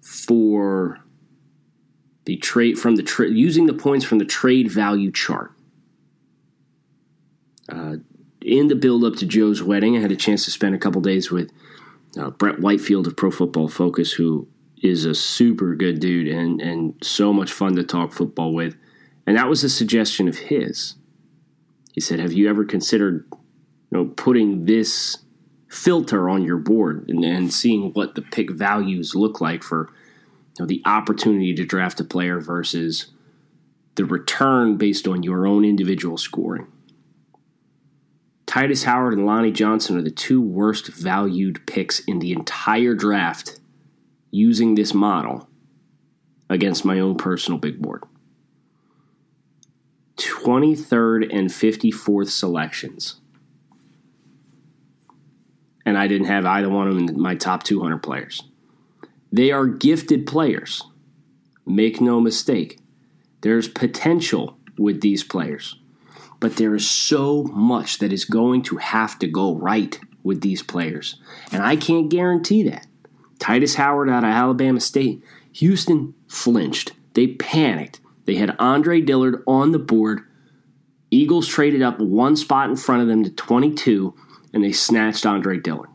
for 0.00 1.00
the 2.30 2.36
trade 2.36 2.78
from 2.78 2.94
the 2.94 3.02
trade 3.02 3.36
using 3.36 3.66
the 3.66 3.74
points 3.74 4.04
from 4.04 4.18
the 4.18 4.24
trade 4.24 4.70
value 4.70 5.10
chart. 5.10 5.50
Uh, 7.68 7.96
in 8.40 8.68
the 8.68 8.76
build 8.76 9.02
up 9.02 9.16
to 9.16 9.26
Joe's 9.26 9.64
wedding, 9.64 9.96
I 9.96 10.00
had 10.00 10.12
a 10.12 10.16
chance 10.16 10.44
to 10.44 10.52
spend 10.52 10.76
a 10.76 10.78
couple 10.78 11.00
days 11.00 11.32
with 11.32 11.50
uh, 12.16 12.30
Brett 12.30 12.60
Whitefield 12.60 13.08
of 13.08 13.16
Pro 13.16 13.32
Football 13.32 13.66
Focus, 13.66 14.12
who 14.12 14.46
is 14.80 15.04
a 15.04 15.12
super 15.12 15.74
good 15.74 15.98
dude 15.98 16.28
and 16.28 16.60
and 16.60 16.94
so 17.02 17.32
much 17.32 17.50
fun 17.50 17.74
to 17.74 17.82
talk 17.82 18.12
football 18.12 18.54
with. 18.54 18.76
And 19.26 19.36
that 19.36 19.48
was 19.48 19.64
a 19.64 19.68
suggestion 19.68 20.28
of 20.28 20.38
his. 20.38 20.94
He 21.94 22.00
said, 22.00 22.20
"Have 22.20 22.32
you 22.32 22.48
ever 22.48 22.64
considered, 22.64 23.26
you 23.32 23.38
know, 23.90 24.04
putting 24.04 24.66
this 24.66 25.18
filter 25.68 26.28
on 26.28 26.44
your 26.44 26.58
board 26.58 27.08
and, 27.08 27.24
and 27.24 27.52
seeing 27.52 27.92
what 27.92 28.14
the 28.14 28.22
pick 28.22 28.52
values 28.52 29.16
look 29.16 29.40
like 29.40 29.64
for 29.64 29.92
know, 30.58 30.66
the 30.66 30.82
opportunity 30.84 31.54
to 31.54 31.64
draft 31.64 32.00
a 32.00 32.04
player 32.04 32.40
versus 32.40 33.06
the 33.94 34.04
return 34.04 34.76
based 34.76 35.06
on 35.06 35.22
your 35.22 35.46
own 35.46 35.64
individual 35.64 36.16
scoring?" 36.16 36.66
Tytus 38.46 38.84
Howard 38.84 39.14
and 39.14 39.26
Lonnie 39.26 39.52
Johnson 39.52 39.96
are 39.96 40.02
the 40.02 40.10
two 40.10 40.40
worst 40.40 40.88
valued 40.88 41.64
picks 41.66 42.00
in 42.00 42.18
the 42.18 42.32
entire 42.32 42.94
draft 42.94 43.60
using 44.32 44.74
this 44.74 44.92
model 44.92 45.48
against 46.48 46.84
my 46.84 46.98
own 46.98 47.16
personal 47.16 47.60
big 47.60 47.80
board. 47.80 48.02
23rd 50.16 51.32
and 51.32 51.48
54th 51.48 52.30
selections. 52.30 53.20
And 55.86 55.96
I 55.96 56.08
didn't 56.08 56.26
have 56.26 56.44
either 56.44 56.68
one 56.68 56.88
of 56.88 56.94
them 56.94 57.08
in 57.08 57.20
my 57.20 57.36
top 57.36 57.62
200 57.62 57.98
players. 57.98 58.42
They 59.32 59.50
are 59.50 59.66
gifted 59.66 60.26
players. 60.26 60.82
Make 61.66 62.00
no 62.00 62.20
mistake. 62.20 62.80
There's 63.42 63.68
potential 63.68 64.58
with 64.76 65.00
these 65.00 65.22
players. 65.22 65.78
But 66.40 66.56
there 66.56 66.74
is 66.74 66.88
so 66.88 67.44
much 67.44 67.98
that 67.98 68.12
is 68.12 68.24
going 68.24 68.62
to 68.62 68.78
have 68.78 69.18
to 69.18 69.26
go 69.26 69.54
right 69.54 69.98
with 70.22 70.40
these 70.40 70.62
players. 70.62 71.20
And 71.52 71.62
I 71.62 71.76
can't 71.76 72.10
guarantee 72.10 72.62
that. 72.64 72.86
Tytus 73.38 73.76
Howard 73.76 74.10
out 74.10 74.24
of 74.24 74.30
Alabama 74.30 74.80
State, 74.80 75.22
Houston 75.52 76.14
flinched. 76.28 76.92
They 77.14 77.28
panicked. 77.28 78.00
They 78.24 78.36
had 78.36 78.56
Andre 78.58 79.00
Dillard 79.00 79.42
on 79.46 79.72
the 79.72 79.78
board. 79.78 80.20
Eagles 81.10 81.48
traded 81.48 81.82
up 81.82 81.98
one 81.98 82.36
spot 82.36 82.70
in 82.70 82.76
front 82.76 83.02
of 83.02 83.08
them 83.08 83.24
to 83.24 83.30
22, 83.30 84.14
and 84.52 84.62
they 84.62 84.72
snatched 84.72 85.26
Andre 85.26 85.58
Dillard, 85.58 85.89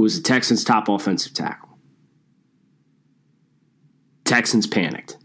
who 0.00 0.04
was 0.04 0.16
the 0.16 0.26
Texans' 0.26 0.64
top 0.64 0.88
offensive 0.88 1.34
tackle. 1.34 1.76
Texans 4.24 4.66
panicked. 4.66 5.18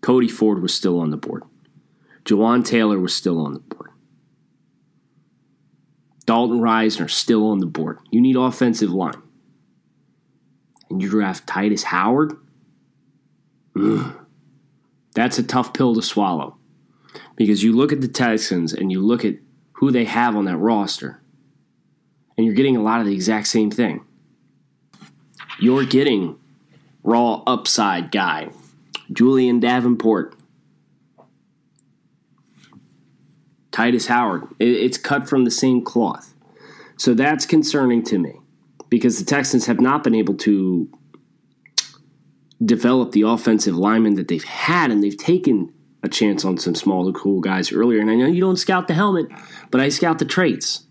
Cody 0.00 0.26
Ford 0.26 0.60
was 0.60 0.74
still 0.74 0.98
on 0.98 1.10
the 1.10 1.16
board. 1.16 1.44
Jawaan 2.24 2.64
Taylor 2.64 2.98
was 2.98 3.14
still 3.14 3.38
on 3.38 3.52
the 3.52 3.60
board. 3.60 3.90
Dalton 6.26 6.58
Risner 6.58 7.08
still 7.08 7.48
on 7.52 7.60
the 7.60 7.66
board. 7.66 8.00
You 8.10 8.20
need 8.20 8.34
offensive 8.34 8.90
line. 8.90 9.22
And 10.90 11.00
you 11.00 11.08
draft 11.08 11.46
Tytus 11.46 11.84
Howard? 11.84 12.36
Ugh. 13.80 14.12
That's 15.14 15.38
a 15.38 15.44
tough 15.44 15.72
pill 15.72 15.94
to 15.94 16.02
swallow. 16.02 16.56
Because 17.36 17.62
you 17.62 17.72
look 17.76 17.92
at 17.92 18.00
the 18.00 18.08
Texans 18.08 18.72
and 18.72 18.90
you 18.90 19.00
look 19.00 19.24
at 19.24 19.36
who 19.74 19.92
they 19.92 20.06
have 20.06 20.34
on 20.34 20.46
that 20.46 20.56
roster, 20.56 21.21
and 22.36 22.46
you're 22.46 22.54
getting 22.54 22.76
a 22.76 22.82
lot 22.82 23.00
of 23.00 23.06
the 23.06 23.14
exact 23.14 23.46
same 23.46 23.70
thing. 23.70 24.04
You're 25.58 25.84
getting 25.84 26.38
raw 27.02 27.42
upside 27.46 28.10
guy, 28.10 28.50
Julian 29.12 29.60
Davenport, 29.60 30.34
Tytus 33.70 34.06
Howard. 34.06 34.48
It's 34.58 34.98
cut 34.98 35.28
from 35.28 35.44
the 35.44 35.50
same 35.50 35.84
cloth. 35.84 36.34
So 36.96 37.14
that's 37.14 37.46
concerning 37.46 38.02
to 38.04 38.18
me 38.18 38.38
because 38.88 39.18
the 39.18 39.24
Texans 39.24 39.66
have 39.66 39.80
not 39.80 40.04
been 40.04 40.14
able 40.14 40.34
to 40.34 40.88
develop 42.64 43.12
the 43.12 43.22
offensive 43.22 43.74
linemen 43.74 44.14
that 44.14 44.28
they've 44.28 44.44
had, 44.44 44.90
and 44.90 45.02
they've 45.02 45.16
taken 45.16 45.72
a 46.02 46.08
chance 46.08 46.44
on 46.44 46.58
some 46.58 46.74
smaller, 46.74 47.12
cool 47.12 47.40
guys 47.40 47.72
earlier. 47.72 48.00
And 48.00 48.10
I 48.10 48.14
know 48.14 48.26
you 48.26 48.40
don't 48.40 48.56
scout 48.56 48.88
the 48.88 48.94
helmet, 48.94 49.26
but 49.70 49.80
I 49.80 49.88
scout 49.88 50.18
the 50.18 50.24
traits. 50.24 50.84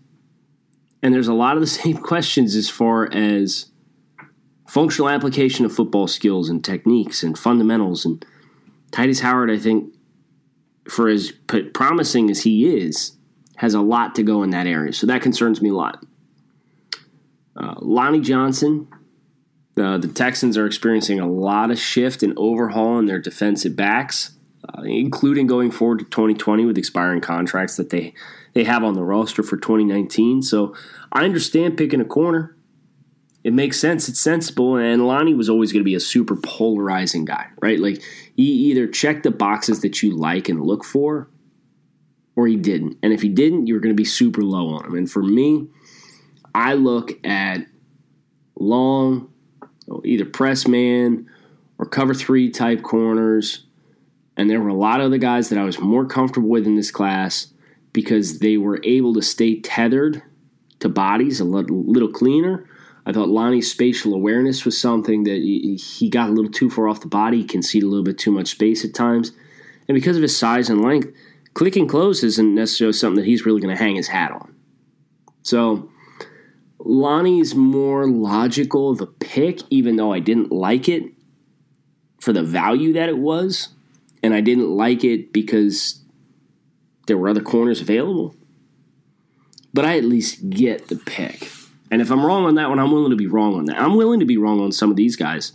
And 1.02 1.12
there's 1.12 1.28
a 1.28 1.34
lot 1.34 1.56
of 1.56 1.60
the 1.60 1.66
same 1.82 1.96
questions 1.96 2.54
as 2.54 2.70
far 2.70 3.12
as 3.12 3.66
functional 4.68 5.10
application 5.10 5.64
of 5.64 5.74
football 5.74 6.06
skills 6.06 6.48
and 6.48 6.64
techniques 6.64 7.22
and 7.22 7.38
fundamentals. 7.38 8.04
And 8.04 8.24
Tytus 8.90 9.20
Howard, 9.20 9.50
I 9.50 9.58
think, 9.58 9.94
for 10.88 11.08
as 11.08 11.32
promising 11.74 12.30
as 12.30 12.42
he 12.42 12.76
is, 12.76 13.16
has 13.56 13.74
a 13.74 13.80
lot 13.80 14.14
to 14.14 14.22
go 14.22 14.42
in 14.42 14.50
that 14.50 14.66
area. 14.66 14.92
So 14.92 15.06
that 15.06 15.22
concerns 15.22 15.60
me 15.60 15.70
a 15.70 15.74
lot. 15.74 16.04
Uh, 17.54 17.74
Lonnie 17.80 18.20
Johnson, 18.20 18.88
uh, 19.76 19.98
the 19.98 20.08
Texans 20.08 20.56
are 20.56 20.66
experiencing 20.66 21.20
a 21.20 21.30
lot 21.30 21.70
of 21.70 21.78
shift 21.78 22.22
and 22.22 22.32
overhaul 22.36 22.98
in 22.98 23.06
their 23.06 23.18
defensive 23.18 23.76
backs, 23.76 24.36
uh, 24.68 24.82
including 24.82 25.46
going 25.46 25.70
forward 25.70 25.98
to 25.98 26.04
2020 26.06 26.64
with 26.64 26.78
expiring 26.78 27.20
contracts 27.20 27.76
that 27.76 27.90
they 27.90 28.14
they 28.54 28.64
have 28.64 28.84
on 28.84 28.94
the 28.94 29.02
roster 29.02 29.42
for 29.42 29.56
2019. 29.56 30.42
So 30.42 30.74
I 31.12 31.24
understand 31.24 31.76
picking 31.76 32.00
a 32.00 32.04
corner. 32.04 32.56
It 33.44 33.52
makes 33.52 33.80
sense. 33.80 34.08
It's 34.08 34.20
sensible. 34.20 34.76
And 34.76 35.06
Lonnie 35.06 35.34
was 35.34 35.48
always 35.48 35.72
going 35.72 35.80
to 35.80 35.88
be 35.88 35.94
a 35.94 36.00
super 36.00 36.36
polarizing 36.36 37.24
guy, 37.24 37.48
right? 37.60 37.78
Like 37.78 38.02
he 38.36 38.42
either 38.42 38.86
checked 38.86 39.24
the 39.24 39.30
boxes 39.30 39.80
that 39.80 40.02
you 40.02 40.16
like 40.16 40.48
and 40.48 40.62
look 40.62 40.84
for, 40.84 41.28
or 42.36 42.46
he 42.46 42.56
didn't. 42.56 42.98
And 43.02 43.12
if 43.12 43.22
he 43.22 43.28
didn't, 43.28 43.66
you 43.66 43.74
were 43.74 43.80
going 43.80 43.94
to 43.94 44.00
be 44.00 44.04
super 44.04 44.42
low 44.42 44.68
on 44.68 44.86
him. 44.86 44.94
And 44.94 45.10
for 45.10 45.22
me, 45.22 45.68
I 46.54 46.74
look 46.74 47.12
at 47.26 47.66
long, 48.54 49.32
oh, 49.90 50.02
either 50.04 50.24
press 50.24 50.68
man 50.68 51.28
or 51.78 51.86
cover 51.86 52.14
three 52.14 52.48
type 52.50 52.82
corners. 52.82 53.64
And 54.36 54.48
there 54.48 54.60
were 54.60 54.68
a 54.68 54.74
lot 54.74 55.00
of 55.00 55.10
the 55.10 55.18
guys 55.18 55.48
that 55.48 55.58
I 55.58 55.64
was 55.64 55.80
more 55.80 56.06
comfortable 56.06 56.48
with 56.48 56.66
in 56.66 56.76
this 56.76 56.90
class 56.90 57.51
because 57.92 58.38
they 58.38 58.56
were 58.56 58.80
able 58.84 59.14
to 59.14 59.22
stay 59.22 59.60
tethered 59.60 60.22
to 60.80 60.88
bodies 60.88 61.40
a 61.40 61.44
little 61.44 62.10
cleaner 62.10 62.66
I 63.04 63.12
thought 63.12 63.28
Lonnie's 63.28 63.70
spatial 63.70 64.14
awareness 64.14 64.64
was 64.64 64.80
something 64.80 65.24
that 65.24 65.40
he 65.40 66.08
got 66.08 66.28
a 66.28 66.32
little 66.32 66.50
too 66.50 66.70
far 66.70 66.88
off 66.88 67.00
the 67.00 67.08
body. 67.08 67.38
He 67.38 67.44
conceded 67.44 67.86
a 67.86 67.90
little 67.90 68.04
bit 68.04 68.18
too 68.18 68.30
much 68.30 68.48
space 68.48 68.84
at 68.84 68.94
times. 68.94 69.32
And 69.88 69.94
because 69.96 70.16
of 70.16 70.22
his 70.22 70.36
size 70.36 70.70
and 70.70 70.82
length, 70.82 71.12
click 71.54 71.74
and 71.74 71.88
close 71.88 72.22
isn't 72.22 72.54
necessarily 72.54 72.92
something 72.92 73.22
that 73.22 73.28
he's 73.28 73.44
really 73.44 73.60
going 73.60 73.76
to 73.76 73.82
hang 73.82 73.96
his 73.96 74.08
hat 74.08 74.30
on. 74.30 74.54
So 75.42 75.90
Lonnie's 76.78 77.56
more 77.56 78.06
logical 78.06 78.90
of 78.90 79.00
a 79.00 79.06
pick, 79.06 79.60
even 79.70 79.96
though 79.96 80.12
I 80.12 80.20
didn't 80.20 80.52
like 80.52 80.88
it 80.88 81.02
for 82.20 82.32
the 82.32 82.44
value 82.44 82.92
that 82.92 83.08
it 83.08 83.18
was. 83.18 83.70
And 84.22 84.32
I 84.32 84.40
didn't 84.40 84.70
like 84.70 85.02
it 85.02 85.32
because 85.32 86.01
there 87.06 87.18
were 87.18 87.28
other 87.28 87.42
corners 87.42 87.80
available. 87.80 88.34
But 89.74 89.84
I 89.84 89.96
at 89.96 90.04
least 90.04 90.50
get 90.50 90.88
the 90.88 90.96
pick. 90.96 91.50
And 91.90 92.00
if 92.00 92.10
I'm 92.10 92.24
wrong 92.24 92.44
on 92.44 92.54
that 92.56 92.68
one, 92.68 92.78
I'm 92.78 92.92
willing 92.92 93.10
to 93.10 93.16
be 93.16 93.26
wrong 93.26 93.54
on 93.54 93.66
that. 93.66 93.78
I'm 93.78 93.96
willing 93.96 94.20
to 94.20 94.26
be 94.26 94.38
wrong 94.38 94.60
on 94.60 94.72
some 94.72 94.90
of 94.90 94.96
these 94.96 95.16
guys 95.16 95.52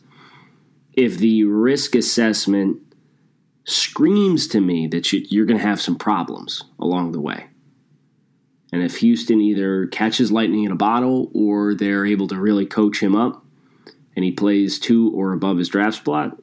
if 0.94 1.18
the 1.18 1.44
risk 1.44 1.96
assessment 1.96 2.80
screams 3.66 4.48
to 4.48 4.62
me 4.62 4.88
that 4.88 5.14
you're 5.14 5.46
going 5.46 5.60
to 5.60 5.66
have 5.66 5.82
some 5.82 5.96
problems 5.96 6.64
along 6.80 7.12
the 7.12 7.22
way. 7.22 7.48
And 8.72 8.82
if 8.82 8.98
Houston 8.98 9.40
either 9.40 9.88
catches 9.88 10.32
lightning 10.32 10.64
in 10.64 10.72
a 10.72 10.76
bottle 10.76 11.32
or 11.34 11.74
they're 11.74 12.06
able 12.06 12.28
to 12.28 12.40
really 12.40 12.66
coach 12.66 13.02
him 13.02 13.16
up 13.16 13.46
and 14.16 14.26
he 14.26 14.32
plays 14.32 14.80
two 14.80 15.12
or 15.16 15.34
above 15.34 15.58
his 15.58 15.70
draft 15.70 15.98
spot, 15.98 16.38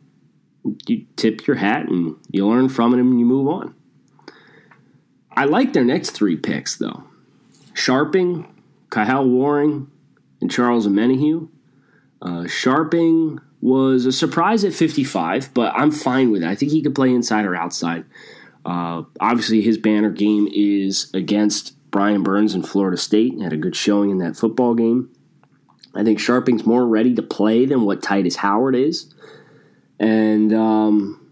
you 0.86 1.04
tip 1.16 1.46
your 1.46 1.56
hat 1.56 1.88
and 1.88 2.16
you 2.30 2.46
learn 2.46 2.68
from 2.68 2.94
him 2.94 3.10
and 3.10 3.20
you 3.20 3.26
move 3.26 3.48
on. 3.48 3.74
I 5.36 5.44
like 5.44 5.72
their 5.72 5.84
next 5.84 6.10
three 6.10 6.36
picks, 6.36 6.76
though 6.76 7.04
Scharping, 7.74 8.46
Kyle 8.90 9.28
Warring, 9.28 9.90
and 10.40 10.50
Charles 10.50 10.86
Omenihu. 10.86 11.48
Uh, 12.22 12.44
Scharping 12.44 13.40
was 13.60 14.06
a 14.06 14.12
surprise 14.12 14.64
at 14.64 14.72
55, 14.72 15.52
but 15.54 15.72
I'm 15.74 15.90
fine 15.90 16.30
with 16.30 16.42
it. 16.42 16.48
I 16.48 16.54
think 16.54 16.70
he 16.70 16.82
could 16.82 16.94
play 16.94 17.10
inside 17.10 17.44
or 17.44 17.56
outside. 17.56 18.04
Uh, 18.64 19.02
obviously, 19.20 19.60
his 19.60 19.78
banner 19.78 20.10
game 20.10 20.48
is 20.52 21.10
against 21.12 21.74
Brian 21.90 22.22
Burns 22.22 22.54
in 22.54 22.62
Florida 22.62 22.96
State. 22.96 23.40
Had 23.40 23.52
a 23.52 23.58
good 23.58 23.76
showing 23.76 24.10
in 24.10 24.18
that 24.18 24.36
football 24.36 24.74
game. 24.74 25.10
I 25.94 26.02
think 26.02 26.18
Scharping's 26.18 26.66
more 26.66 26.86
ready 26.86 27.14
to 27.14 27.22
play 27.22 27.66
than 27.66 27.82
what 27.84 28.02
Tytus 28.02 28.36
Howard 28.36 28.74
is, 28.74 29.14
and 29.98 30.52
um, 30.52 31.23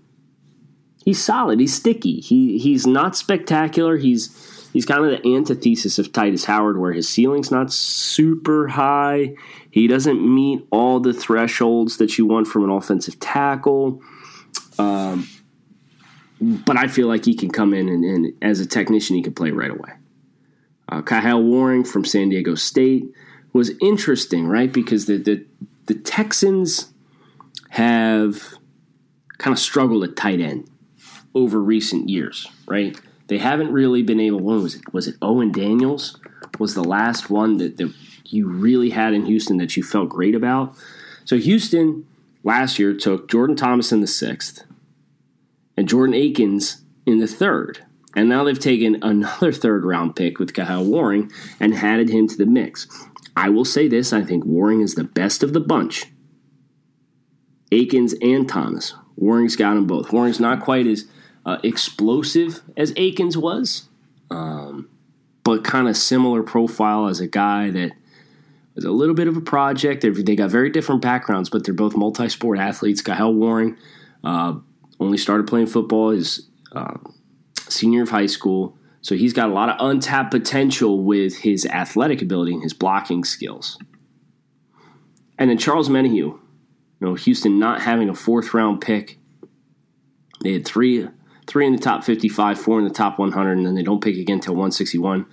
he's 1.05 1.23
solid. 1.23 1.61
He's 1.61 1.75
sticky. 1.75 2.21
He 2.21 2.59
he's 2.59 2.87
not 2.87 3.17
spectacular. 3.17 3.97
He's 3.97 4.71
he's 4.73 4.87
kind 4.87 5.05
of 5.05 5.11
the 5.11 5.35
antithesis 5.37 5.99
of 5.99 6.13
Tytus 6.13 6.45
Howard, 6.47 6.79
where 6.79 6.93
his 6.93 7.09
ceiling's 7.09 7.51
not 7.51 7.73
super 7.73 8.69
high. 8.69 9.35
He 9.71 9.87
doesn't 9.87 10.23
meet 10.23 10.67
all 10.71 11.01
the 11.01 11.13
thresholds 11.13 11.97
that 11.99 12.19
you 12.19 12.27
want 12.27 12.47
from 12.47 12.65
an 12.65 12.71
offensive 12.71 13.19
tackle. 13.21 14.03
Um, 14.79 15.29
but 16.41 16.77
I 16.77 16.89
feel 16.89 17.07
like 17.07 17.25
he 17.25 17.35
can 17.35 17.51
come 17.51 17.73
in 17.73 17.89
and, 17.89 18.05
and, 18.05 18.33
as 18.43 18.59
a 18.59 18.67
technician, 18.67 19.15
he 19.15 19.23
can 19.23 19.33
play 19.33 19.51
right 19.51 19.71
away. 19.71 19.93
Uh, 20.89 21.03
Kyle 21.03 21.41
Warring 21.41 21.85
from 21.85 22.05
San 22.05 22.31
Diego 22.31 22.57
State 22.57 23.05
was 23.53 23.71
interesting, 23.81 24.49
right? 24.49 24.73
Because 24.73 25.07
the, 25.07 25.19
the, 25.19 25.47
the 25.87 25.95
Texans 25.95 26.93
have 27.71 28.55
kind 29.39 29.53
of 29.53 29.59
struggled 29.59 30.03
at 30.03 30.17
tight 30.17 30.41
end 30.41 30.69
over 31.35 31.61
recent 31.61 32.09
years, 32.09 32.47
right? 32.67 32.99
They 33.29 33.39
haven't 33.39 33.73
really 33.73 34.03
been 34.03 34.21
able. 34.21 34.41
When 34.41 34.63
was 34.63 34.75
it? 34.75 34.93
Was 34.93 35.09
it 35.09 35.17
Owen 35.23 35.53
Daniels? 35.53 36.19
Was 36.59 36.75
the 36.75 36.85
last 36.85 37.31
one 37.31 37.57
that, 37.59 37.79
that 37.79 37.95
you 38.27 38.49
really 38.49 38.91
had 38.91 39.15
in 39.15 39.27
Houston 39.27 39.57
that 39.59 39.77
you 39.77 39.83
felt 39.83 40.09
great 40.09 40.35
about? 40.35 40.75
So 41.25 41.39
Houston 41.39 42.07
last 42.45 42.79
year 42.79 42.95
took 42.95 43.31
Jordan 43.31 43.57
Thomas 43.57 43.93
in 43.93 44.01
the 44.01 44.07
sixth 44.07 44.65
and 45.77 45.89
Jordan 45.89 46.15
Akins 46.15 46.83
in 47.07 47.19
the 47.19 47.27
third. 47.27 47.85
And 48.15 48.29
now 48.29 48.45
they've 48.45 48.59
taken 48.59 49.03
another 49.03 49.53
third 49.53 49.85
round 49.85 50.17
pick 50.17 50.39
with 50.39 50.55
Kyle 50.55 50.85
Warring 50.85 51.31
and 51.59 51.75
added 51.75 52.11
him 52.11 52.29
to 52.29 52.37
the 52.37 52.47
mix. 52.47 52.87
I 53.37 53.49
will 53.49 53.65
say 53.65 53.89
this 53.89 54.13
I 54.13 54.23
think 54.23 54.45
Warring 54.45 54.83
is 54.83 54.95
the 54.95 55.05
best 55.05 55.43
of 55.43 55.53
the 55.53 55.61
bunch. 55.61 56.07
Akins 57.71 58.15
and 58.21 58.47
Thomas. 58.47 58.95
Warring's 59.17 59.57
got 59.57 59.75
them 59.75 59.87
both. 59.87 60.13
Warring's 60.13 60.41
not 60.41 60.61
quite 60.61 60.87
as 60.87 61.07
uh, 61.45 61.59
explosive 61.63 62.63
as 62.77 62.93
Akins 62.97 63.37
was, 63.37 63.89
um, 64.31 64.89
but 65.45 65.65
kind 65.65 65.89
of 65.89 65.97
similar 65.97 66.43
profile 66.43 67.07
as 67.07 67.21
a 67.21 67.27
guy 67.27 67.71
that 67.71 67.93
was 68.75 68.85
a 68.85 68.91
little 68.91 69.15
bit 69.15 69.29
of 69.29 69.37
a 69.37 69.41
project. 69.41 70.03
They're, 70.03 70.13
they 70.13 70.37
got 70.37 70.51
very 70.51 70.71
different 70.71 71.03
backgrounds, 71.03 71.51
but 71.51 71.65
they're 71.65 71.75
both 71.75 71.97
multi 71.97 72.29
sport 72.29 72.59
athletes. 72.59 73.03
Kyle 73.03 73.33
Warring 73.33 73.77
uh, 74.25 74.55
only 75.01 75.19
started 75.19 75.47
playing 75.47 75.67
football 75.67 76.11
his 76.11 76.49
uh, 76.73 76.99
senior 77.69 78.03
of 78.03 78.11
high 78.11 78.27
school, 78.27 78.77
so 79.01 79.17
he's 79.17 79.33
got 79.33 79.51
a 79.51 79.53
lot 79.53 79.69
of 79.69 79.77
untapped 79.81 80.31
potential 80.31 81.03
with 81.03 81.39
his 81.39 81.67
athletic 81.67 82.23
ability 82.23 82.55
and 82.55 82.63
his 82.63 82.73
blocking 82.73 83.25
skills. 83.25 83.79
And 85.39 85.51
then 85.51 85.59
Charles 85.59 85.89
Omenihu, 85.89 86.15
you 86.15 86.41
know, 87.01 87.15
Houston 87.15 87.59
not 87.59 87.83
having 87.83 88.09
a 88.09 88.15
fourth 88.15 88.55
round 88.55 88.81
pick. 88.81 89.19
They 90.43 90.53
had 90.53 90.65
three 90.65 91.09
three 91.53 91.67
in 91.67 91.73
the 91.73 91.79
top 91.79 92.03
55, 92.03 92.59
four 92.59 92.79
in 92.79 92.85
the 92.85 92.91
top 92.91 93.19
100, 93.19 93.59
and 93.59 93.67
then 93.67 93.75
they 93.75 93.83
don't 93.83 94.03
pick 94.03 94.17
again 94.17 94.37
until 94.37 94.55
161. 94.55 95.27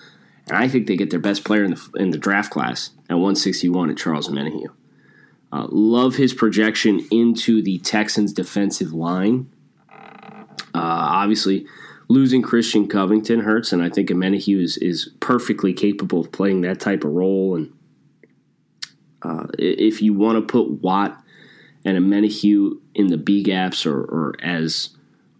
And 0.48 0.58
I 0.58 0.68
think 0.68 0.86
they 0.86 0.98
get 0.98 1.12
their 1.12 1.20
best 1.20 1.46
player 1.46 1.64
in 1.64 1.72
the 1.72 1.90
in 1.96 2.12
the 2.12 2.18
draft 2.18 2.52
class 2.52 2.90
at 3.10 3.14
161 3.14 3.90
at 3.90 3.98
Charles 3.98 4.28
Omenihu. 4.28 4.68
Uh, 5.54 5.68
love 5.70 6.16
his 6.16 6.34
projection 6.34 7.08
into 7.10 7.62
the 7.62 7.78
Texans' 7.80 8.34
defensive 8.34 8.92
line. 8.94 9.50
Uh, 9.90 10.74
obviously, 10.74 11.66
losing 12.10 12.42
Christian 12.42 12.88
Covington 12.88 13.40
hurts, 13.40 13.72
and 13.72 13.82
I 13.82 13.90
think 13.90 14.10
Omenihu 14.10 14.62
is, 14.62 14.78
is 14.78 15.10
perfectly 15.22 15.74
capable 15.74 16.20
of 16.20 16.32
playing 16.32 16.62
that 16.62 16.82
type 16.82 17.06
of 17.06 17.12
role. 17.12 17.56
And 17.56 17.74
uh, 19.22 19.48
if 19.58 20.02
you 20.02 20.14
want 20.14 20.36
to 20.38 20.52
put 20.52 20.82
Watt 20.82 21.24
and 21.86 21.98
Omenihu 21.98 22.80
in 22.94 23.08
the 23.08 23.18
B 23.18 23.42
gaps 23.42 23.86
or, 23.86 24.00
or 24.00 24.36
as 24.44 24.90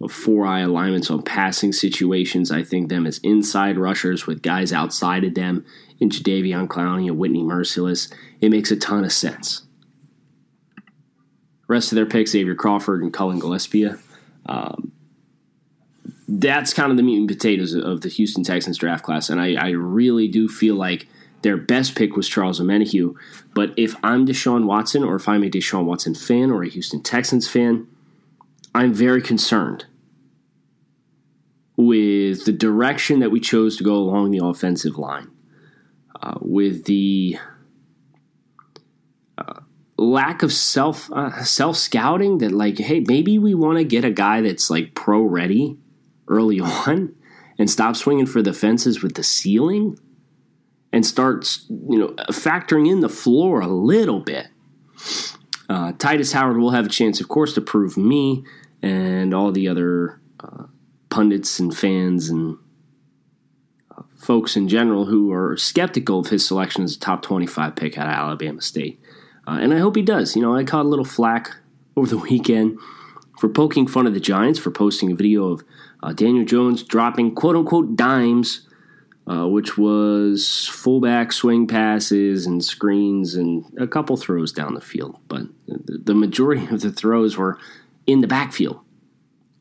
four 0.08 0.46
eye 0.46 0.60
alignments 0.60 1.10
on 1.10 1.22
passing 1.22 1.72
situations. 1.72 2.50
I 2.50 2.62
think 2.62 2.88
them 2.88 3.06
as 3.06 3.18
inside 3.18 3.76
rushers 3.76 4.26
with 4.26 4.42
guys 4.42 4.72
outside 4.72 5.24
of 5.24 5.34
them 5.34 5.64
in 5.98 6.08
Jadeveon 6.08 6.68
Clowney 6.68 7.06
and 7.06 7.18
Whitney 7.18 7.42
Mercilus. 7.42 8.12
It 8.40 8.50
makes 8.50 8.70
a 8.70 8.76
ton 8.76 9.04
of 9.04 9.12
sense. 9.12 9.62
Rest 11.68 11.92
of 11.92 11.96
their 11.96 12.06
picks, 12.06 12.32
Xavier 12.32 12.54
Crawford 12.54 13.02
and 13.02 13.12
Cullen 13.12 13.40
Gillaspia. 13.40 14.00
Um, 14.46 14.92
that's 16.26 16.72
kind 16.72 16.90
of 16.90 16.96
the 16.96 17.02
meat 17.02 17.18
and 17.18 17.28
potatoes 17.28 17.74
of 17.74 18.00
the 18.00 18.08
Houston 18.08 18.42
Texans 18.42 18.78
draft 18.78 19.04
class, 19.04 19.28
and 19.28 19.40
I, 19.40 19.54
I 19.54 19.70
really 19.70 20.28
do 20.28 20.48
feel 20.48 20.76
like 20.76 21.06
their 21.42 21.56
best 21.56 21.96
pick 21.96 22.16
was 22.16 22.28
Charles 22.28 22.60
Omenihu. 22.60 23.14
But 23.54 23.72
if 23.76 23.94
I'm 24.02 24.26
Deshaun 24.26 24.66
Watson, 24.66 25.02
or 25.02 25.16
if 25.16 25.28
I'm 25.28 25.42
a 25.42 25.50
Deshaun 25.50 25.84
Watson 25.84 26.14
fan 26.14 26.50
or 26.50 26.62
a 26.62 26.68
Houston 26.68 27.02
Texans 27.02 27.48
fan, 27.48 27.86
I'm 28.74 28.94
very 28.94 29.20
concerned 29.20 29.86
with 31.76 32.44
the 32.44 32.52
direction 32.52 33.20
that 33.20 33.30
we 33.30 33.40
chose 33.40 33.76
to 33.78 33.84
go 33.84 33.94
along 33.94 34.30
the 34.30 34.44
offensive 34.44 34.98
line, 34.98 35.30
uh, 36.20 36.34
with 36.40 36.84
the 36.84 37.38
uh, 39.38 39.60
lack 39.96 40.42
of 40.42 40.52
self 40.52 41.10
uh, 41.12 41.42
self 41.42 41.76
scouting. 41.76 42.38
That 42.38 42.52
like, 42.52 42.78
hey, 42.78 43.00
maybe 43.00 43.38
we 43.38 43.54
want 43.54 43.78
to 43.78 43.84
get 43.84 44.04
a 44.04 44.10
guy 44.10 44.40
that's 44.40 44.70
like 44.70 44.94
pro 44.94 45.22
ready 45.22 45.78
early 46.28 46.60
on, 46.86 47.14
and 47.58 47.70
stop 47.70 47.96
swinging 47.96 48.26
for 48.26 48.42
the 48.42 48.52
fences 48.52 49.02
with 49.02 49.14
the 49.14 49.24
ceiling, 49.24 49.98
and 50.92 51.04
start 51.04 51.58
you 51.68 51.98
know 51.98 52.08
factoring 52.30 52.90
in 52.90 53.00
the 53.00 53.08
floor 53.08 53.60
a 53.60 53.68
little 53.68 54.20
bit. 54.20 54.48
Uh, 55.70 55.92
Tytus 55.92 56.32
Howard 56.32 56.56
will 56.56 56.72
have 56.72 56.86
a 56.86 56.88
chance, 56.88 57.20
of 57.20 57.28
course, 57.28 57.54
to 57.54 57.60
prove 57.60 57.96
me 57.96 58.42
and 58.82 59.32
all 59.32 59.52
the 59.52 59.68
other 59.68 60.20
uh, 60.40 60.64
pundits 61.10 61.60
and 61.60 61.74
fans 61.76 62.28
and 62.28 62.58
uh, 63.96 64.02
folks 64.18 64.56
in 64.56 64.68
general 64.68 65.04
who 65.04 65.30
are 65.30 65.56
skeptical 65.56 66.18
of 66.18 66.26
his 66.26 66.44
selection 66.44 66.82
as 66.82 66.96
a 66.96 66.98
top 66.98 67.22
25 67.22 67.76
pick 67.76 67.96
out 67.96 68.08
of 68.08 68.12
Alabama 68.12 68.60
State. 68.60 69.00
Uh, 69.46 69.58
and 69.60 69.72
I 69.72 69.78
hope 69.78 69.94
he 69.94 70.02
does. 70.02 70.34
You 70.34 70.42
know, 70.42 70.56
I 70.56 70.64
caught 70.64 70.86
a 70.86 70.88
little 70.88 71.04
flack 71.04 71.54
over 71.94 72.08
the 72.08 72.18
weekend 72.30 72.76
for 73.38 73.48
poking 73.48 73.86
fun 73.86 74.08
of 74.08 74.12
the 74.12 74.18
Giants 74.18 74.58
for 74.58 74.72
posting 74.72 75.12
a 75.12 75.14
video 75.14 75.52
of 75.52 75.62
uh, 76.02 76.12
Daniel 76.12 76.44
Jones 76.44 76.82
dropping 76.82 77.36
quote 77.36 77.54
unquote 77.54 77.94
dimes, 77.94 78.66
uh, 79.30 79.46
which 79.46 79.78
was 79.78 80.66
fullback 80.72 81.32
swing 81.32 81.64
passes 81.68 82.46
and 82.46 82.64
screens 82.64 83.36
and 83.36 83.64
a 83.78 83.86
couple 83.86 84.16
throws 84.16 84.52
down 84.52 84.74
the 84.74 84.80
field. 84.80 85.16
But 85.28 85.42
the 85.66 86.16
majority 86.16 86.66
of 86.74 86.80
the 86.80 86.90
throws 86.90 87.36
were 87.36 87.56
in 88.08 88.22
the 88.22 88.26
backfield. 88.26 88.80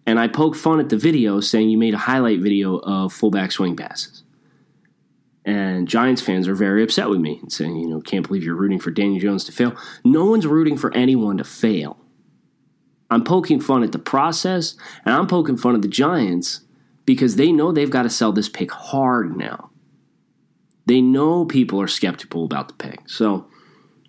And 0.07 0.19
I 0.19 0.27
poked 0.27 0.57
fun 0.57 0.79
at 0.79 0.89
the 0.89 0.97
video 0.97 1.39
saying 1.39 1.69
you 1.69 1.77
made 1.77 1.93
a 1.93 1.99
highlight 1.99 2.39
video 2.39 2.77
of 2.79 3.13
fullback 3.13 3.51
swing 3.51 3.75
passes. 3.75 4.23
And 5.45 5.87
Giants 5.87 6.21
fans 6.23 6.47
are 6.47 6.55
very 6.55 6.81
upset 6.81 7.09
with 7.09 7.19
me 7.19 7.37
and 7.39 7.53
saying, 7.53 7.75
you 7.75 7.89
know, 7.89 8.01
can't 8.01 8.27
believe 8.27 8.43
you're 8.43 8.55
rooting 8.55 8.79
for 8.79 8.89
Daniel 8.89 9.19
Jones 9.19 9.43
to 9.45 9.51
fail. 9.51 9.75
No 10.03 10.25
one's 10.25 10.47
rooting 10.47 10.77
for 10.77 10.91
anyone 10.95 11.37
to 11.37 11.43
fail. 11.43 11.97
I'm 13.11 13.23
poking 13.23 13.59
fun 13.59 13.83
at 13.83 13.91
the 13.91 13.99
process 13.99 14.75
and 15.05 15.13
I'm 15.13 15.27
poking 15.27 15.57
fun 15.57 15.75
at 15.75 15.83
the 15.83 15.87
Giants 15.87 16.61
because 17.09 17.37
they 17.37 17.51
know 17.51 17.71
they've 17.71 17.89
got 17.89 18.03
to 18.03 18.09
sell 18.09 18.31
this 18.31 18.47
pick 18.47 18.69
hard 18.71 19.35
now. 19.35 19.71
They 20.85 21.01
know 21.01 21.43
people 21.43 21.81
are 21.81 21.87
skeptical 21.87 22.45
about 22.45 22.67
the 22.67 22.75
pick. 22.75 23.09
So 23.09 23.47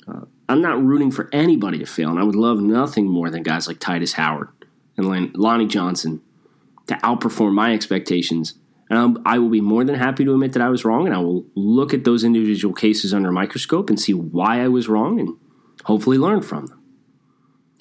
uh, 0.07 0.27
I'm 0.51 0.61
not 0.61 0.85
rooting 0.85 1.11
for 1.11 1.31
anybody 1.33 1.79
to 1.79 1.87
fail. 1.87 2.11
And 2.11 2.19
I 2.19 2.25
would 2.25 2.35
love 2.35 2.61
nothing 2.61 3.09
more 3.09 3.31
than 3.31 3.43
guys 3.43 3.67
like 3.67 3.79
Tytus 3.79 4.13
Howard 4.13 4.51
and 4.99 5.35
Lonnie 5.35 5.67
Johnson 5.67 6.21
to 6.89 6.95
outperform 6.97 7.55
my 7.55 7.73
expectations. 7.73 8.59
And 8.91 9.17
I 9.25 9.39
will 9.39 9.49
be 9.49 9.63
more 9.63 9.83
than 9.83 9.95
happy 9.95 10.27
to 10.27 10.35
admit 10.35 10.53
that 10.53 10.63
I 10.63 10.69
was 10.69 10.85
wrong, 10.85 11.07
and 11.07 11.17
I 11.17 11.21
will 11.21 11.47
look 11.55 11.95
at 11.95 12.05
those 12.05 12.23
individual 12.23 12.75
cases 12.75 13.15
under 13.15 13.31
a 13.31 13.33
microscope 13.33 13.89
and 13.89 13.99
see 13.99 14.13
why 14.13 14.61
I 14.61 14.69
was 14.69 14.91
wrong 14.91 15.19
and 15.19 15.39
hopefully 15.85 16.19
learn 16.19 16.43
from 16.43 16.67
them. 16.67 16.83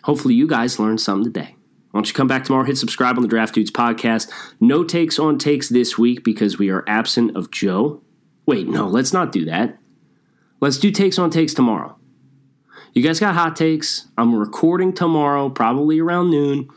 Hopefully, 0.03 0.35
you 0.35 0.47
guys 0.47 0.79
learned 0.79 1.01
something 1.01 1.33
today. 1.33 1.57
Why 1.91 1.97
don't 1.97 2.07
you 2.07 2.13
come 2.13 2.27
back 2.27 2.43
tomorrow? 2.43 2.65
Hit 2.65 2.77
subscribe 2.77 3.15
on 3.15 3.23
the 3.23 3.27
Draft 3.27 3.55
Dudes 3.55 3.71
podcast. 3.71 4.31
No 4.59 4.83
takes 4.83 5.17
on 5.17 5.39
takes 5.39 5.69
this 5.69 5.97
week 5.97 6.23
because 6.23 6.59
we 6.59 6.69
are 6.69 6.83
absent 6.87 7.35
of 7.35 7.49
Joe. 7.49 8.01
Wait, 8.45 8.67
no, 8.67 8.87
let's 8.87 9.11
not 9.11 9.31
do 9.31 9.45
that. 9.45 9.77
Let's 10.59 10.77
do 10.77 10.91
takes 10.91 11.17
on 11.17 11.31
takes 11.31 11.53
tomorrow. 11.53 11.97
You 12.93 13.01
guys 13.01 13.19
got 13.19 13.35
hot 13.35 13.55
takes. 13.55 14.07
I'm 14.17 14.35
recording 14.35 14.93
tomorrow, 14.93 15.49
probably 15.49 15.99
around 15.99 16.29
noon. 16.29 16.69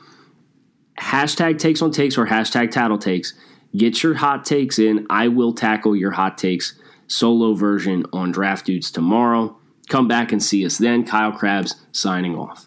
Hashtag 0.99 1.59
takes 1.59 1.83
on 1.83 1.91
takes 1.91 2.17
or 2.17 2.27
hashtag 2.27 2.71
tattle 2.71 2.99
takes. 2.99 3.35
Get 3.77 4.03
your 4.03 4.15
hot 4.15 4.45
takes 4.45 4.79
in. 4.79 5.07
I 5.11 5.29
will 5.29 5.53
tackle 5.53 5.97
your 5.97 6.13
hot 6.13 6.39
takes 6.39 6.79
solo 7.07 7.55
version 7.55 8.05
on 8.13 8.33
Draft 8.33 8.67
Dudes 8.67 8.91
tomorrow. 8.91 9.57
Come 9.89 10.09
back 10.09 10.33
and 10.33 10.43
see 10.43 10.65
us 10.65 10.79
then. 10.79 11.05
Kyle 11.05 11.33
Crabbs 11.33 11.77
signing 11.93 12.37
off. 12.37 12.67